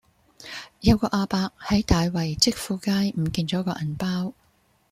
[0.79, 4.33] 有個亞伯喺大圍積富街唔見左個銀包